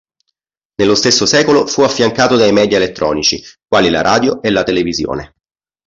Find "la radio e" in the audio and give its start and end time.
3.91-4.49